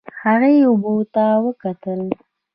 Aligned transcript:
هغې 0.23 0.53
اوبو 0.67 0.93
ته 1.13 1.25
وکتل. 1.45 2.01